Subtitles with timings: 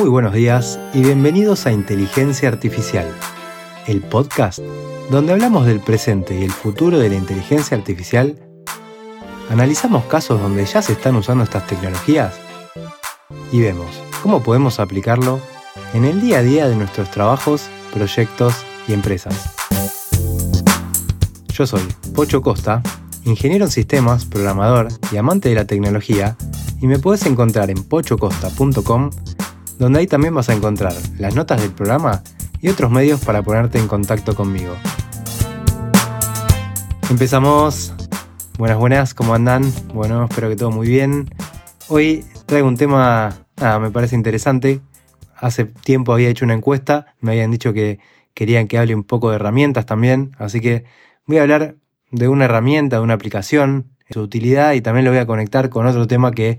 [0.00, 3.06] buenos días y bienvenidos a Inteligencia Artificial,
[3.86, 4.58] el podcast
[5.10, 8.36] donde hablamos del presente y el futuro de la inteligencia artificial.
[9.50, 12.34] Analizamos casos donde ya se están usando estas tecnologías
[13.52, 13.86] y vemos
[14.22, 15.40] cómo podemos aplicarlo
[15.94, 18.54] en el día a día de nuestros trabajos, proyectos
[18.88, 19.54] y empresas.
[21.52, 21.82] Yo soy
[22.14, 22.82] Pocho Costa,
[23.24, 26.36] ingeniero en sistemas, programador y amante de la tecnología,
[26.80, 29.10] y me puedes encontrar en pochocosta.com
[29.78, 32.22] donde ahí también vas a encontrar las notas del programa
[32.60, 34.74] y otros medios para ponerte en contacto conmigo.
[37.10, 37.92] Empezamos.
[38.58, 39.64] Buenas, buenas, ¿cómo andan?
[39.94, 41.28] Bueno, espero que todo muy bien.
[41.88, 44.80] Hoy traigo un tema, nada, me parece interesante.
[45.36, 47.98] Hace tiempo había hecho una encuesta, me habían dicho que
[48.34, 50.84] querían que hable un poco de herramientas también, así que
[51.26, 51.76] voy a hablar
[52.10, 55.86] de una herramienta, de una aplicación, su utilidad y también lo voy a conectar con
[55.86, 56.58] otro tema que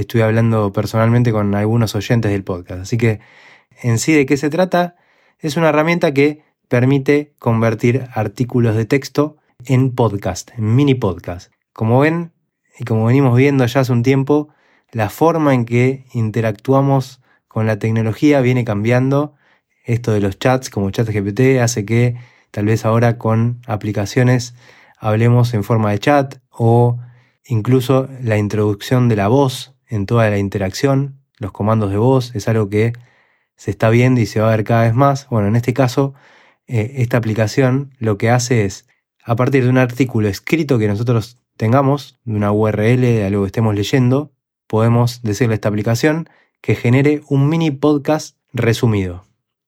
[0.00, 2.82] estoy hablando personalmente con algunos oyentes del podcast.
[2.82, 3.20] Así que
[3.82, 4.96] en sí de qué se trata,
[5.38, 11.50] es una herramienta que permite convertir artículos de texto en podcast, en mini podcast.
[11.72, 12.32] Como ven
[12.78, 14.50] y como venimos viendo ya hace un tiempo,
[14.92, 19.34] la forma en que interactuamos con la tecnología viene cambiando.
[19.84, 22.16] Esto de los chats como ChatGPT hace que
[22.50, 24.54] tal vez ahora con aplicaciones
[24.98, 26.98] hablemos en forma de chat o
[27.46, 32.48] incluso la introducción de la voz en toda la interacción, los comandos de voz, es
[32.48, 32.92] algo que
[33.56, 35.28] se está viendo y se va a ver cada vez más.
[35.28, 36.14] Bueno, en este caso,
[36.66, 38.86] eh, esta aplicación lo que hace es,
[39.24, 43.46] a partir de un artículo escrito que nosotros tengamos, de una URL, de algo que
[43.46, 44.32] estemos leyendo,
[44.66, 46.28] podemos decirle a esta aplicación
[46.60, 49.24] que genere un mini podcast resumido.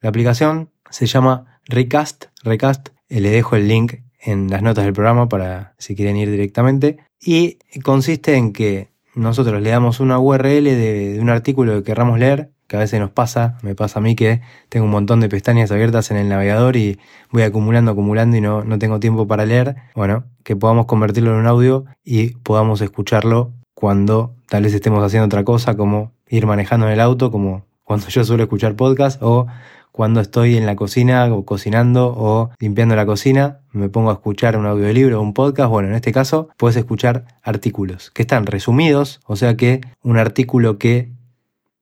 [0.00, 4.92] La aplicación se llama Recast, Recast, eh, le dejo el link en las notas del
[4.92, 10.64] programa para si quieren ir directamente, y consiste en que nosotros le damos una URL
[10.64, 14.14] de, un artículo que querramos leer, que a veces nos pasa, me pasa a mí
[14.14, 16.98] que tengo un montón de pestañas abiertas en el navegador y
[17.30, 19.76] voy acumulando, acumulando y no, no tengo tiempo para leer.
[19.96, 25.26] Bueno, que podamos convertirlo en un audio y podamos escucharlo cuando tal vez estemos haciendo
[25.26, 29.48] otra cosa, como ir manejando en el auto, como cuando yo suelo escuchar podcast, o
[29.92, 34.56] cuando estoy en la cocina o cocinando o limpiando la cocina, me pongo a escuchar
[34.56, 35.70] un audiolibro o un podcast.
[35.70, 40.78] Bueno, en este caso puedes escuchar artículos que están resumidos, o sea que un artículo
[40.78, 41.12] que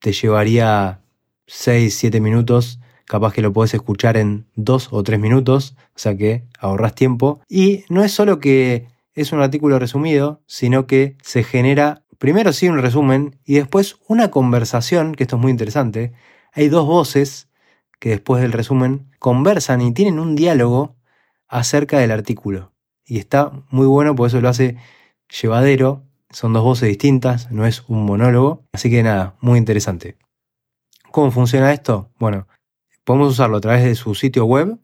[0.00, 1.00] te llevaría
[1.46, 6.16] 6, 7 minutos, capaz que lo puedes escuchar en 2 o 3 minutos, o sea
[6.16, 7.40] que ahorras tiempo.
[7.48, 12.68] Y no es solo que es un artículo resumido, sino que se genera primero sí
[12.68, 16.12] un resumen y después una conversación, que esto es muy interesante.
[16.52, 17.48] Hay dos voces
[17.98, 20.96] que después del resumen conversan y tienen un diálogo
[21.48, 22.72] acerca del artículo.
[23.04, 24.76] Y está muy bueno, por eso lo hace
[25.40, 26.02] llevadero.
[26.30, 28.64] Son dos voces distintas, no es un monólogo.
[28.72, 30.16] Así que nada, muy interesante.
[31.12, 32.10] ¿Cómo funciona esto?
[32.18, 32.46] Bueno,
[33.04, 34.78] podemos usarlo a través de su sitio web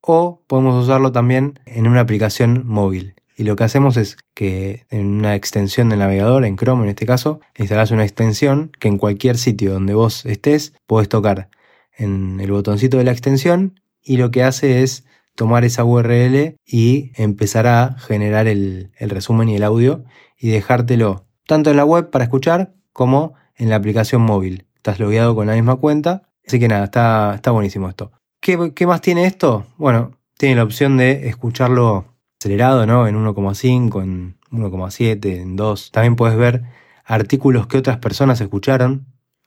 [0.00, 3.14] o podemos usarlo también en una aplicación móvil.
[3.36, 7.06] Y lo que hacemos es que en una extensión del navegador, en Chrome en este
[7.06, 11.48] caso, instalás una extensión que en cualquier sitio donde vos estés, podés tocar
[11.96, 17.12] en el botoncito de la extensión y lo que hace es tomar esa URL y
[17.16, 20.04] empezar a generar el, resumen y el audio
[20.38, 24.66] y dejártelo tanto en la web para escuchar como en la aplicación móvil.
[24.76, 28.12] Estás logueado con la misma cuenta, así que nada, está, está buenísimo esto.
[28.40, 29.66] ¿Qué, ¿Qué, más tiene esto?
[29.76, 32.04] Bueno, tiene la opción de escucharlo
[32.38, 33.06] acelerado, ¿no?
[33.06, 35.90] En 1,5, en 1,7, en 2.
[35.90, 36.64] También puedes ver
[37.04, 39.06] artículos que otras personas escucharon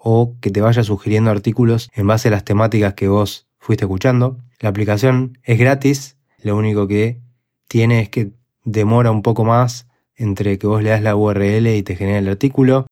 [0.00, 4.38] o que te vaya sugiriendo artículos en base a las temáticas que vos fuiste escuchando.
[4.60, 7.20] La aplicación es gratis, lo único que
[7.68, 8.30] tiene es que
[8.64, 12.28] demora un poco más entre que vos le das la URL y te genera el
[12.28, 12.86] artículo.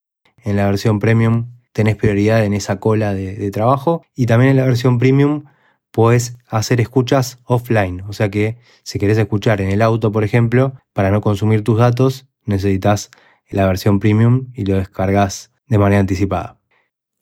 [0.45, 4.65] En la versión premium tenés prioridad en esa cola de, trabajo y también en la
[4.65, 5.45] versión premium
[5.91, 10.75] puedes hacer escuchas offline, o sea que si querés escuchar en el auto, por ejemplo,
[10.93, 13.11] para no consumir tus datos, necesitas
[13.51, 16.59] la versión premium y lo descargas de manera anticipada.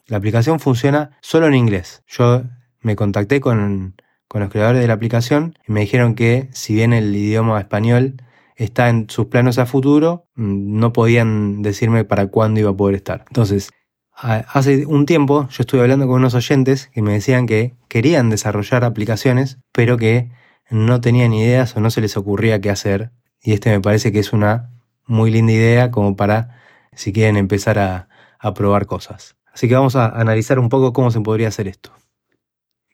[0.06, 2.02] La aplicación funciona solo en inglés.
[2.06, 2.42] Yo
[2.80, 3.94] me contacté con,
[4.34, 8.16] los creadores de la aplicación y me dijeron que si bien el idioma español
[8.56, 12.96] está en sus planos a futuro, mm, no podían decirme para cuándo iba a poder
[12.96, 13.24] estar.
[13.28, 13.70] Entonces,
[14.16, 18.84] hace un tiempo yo estuve hablando con unos oyentes que me decían que querían desarrollar
[18.84, 20.30] aplicaciones, pero que
[20.68, 23.12] no tenían ideas o no se les ocurría qué hacer.
[23.40, 24.70] Y este me parece que es una
[25.06, 26.60] muy linda idea como para
[26.92, 28.08] si quieren empezar a,
[28.38, 29.36] a probar cosas.
[29.54, 31.92] Así que vamos a analizar un poco cómo se podría hacer esto.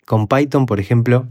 [0.04, 1.28] Con Python, por ejemplo,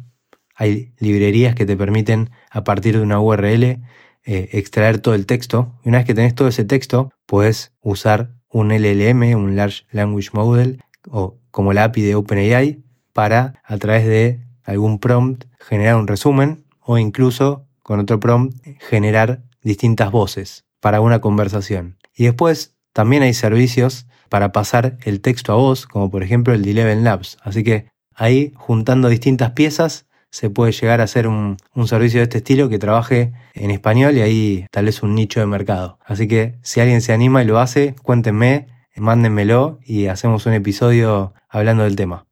[0.55, 3.79] hay librerías que te permiten, a partir de una URL, eh,
[4.25, 5.73] extraer todo el texto.
[5.85, 10.29] Y una vez que tenés todo ese texto, puedes usar un LLM, un Large Language
[10.33, 12.83] Model, o como la API de OpenAI
[13.13, 19.43] para a través de algún prompt generar un resumen o incluso con otro prompt generar
[19.61, 21.97] distintas voces para una conversación.
[22.15, 26.63] Y después también hay servicios para pasar el texto a voz, como por ejemplo el
[26.63, 27.37] de Eleven Labs.
[27.41, 32.25] Así que ahí juntando distintas piezas se puede llegar a hacer un, un, servicio de
[32.25, 35.97] este estilo que trabaje en español y ahí tal vez un nicho de mercado.
[36.05, 41.33] Así que si alguien se anima y lo hace, cuéntenme, mándenmelo y hacemos un episodio
[41.49, 42.25] hablando del tema.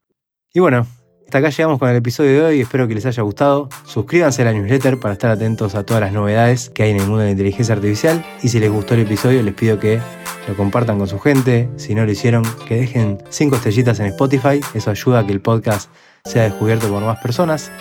[0.54, 0.88] Y bueno,
[1.28, 3.68] hasta acá llegamos con el episodio de hoy, espero que les haya gustado.
[3.84, 7.04] Suscríbanse a la newsletter para estar atentos a todas las novedades que hay en el
[7.04, 8.26] mundo de la inteligencia artificial.
[8.44, 10.00] Y si les gustó el episodio, les pido que
[10.48, 11.70] lo compartan con su gente.
[11.76, 14.62] Si no lo hicieron, que dejen 5 estrellitas en Spotify.
[14.74, 15.90] Eso ayuda a que el podcast
[16.24, 17.74] sea descubierto por más personas.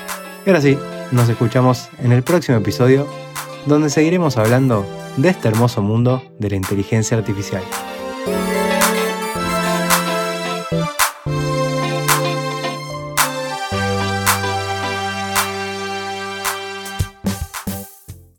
[0.44, 0.76] Y ahora sí,
[1.12, 3.06] nos escuchamos en el próximo episodio,
[3.66, 4.84] donde seguiremos hablando
[5.18, 7.62] de este hermoso mundo de la inteligencia artificial.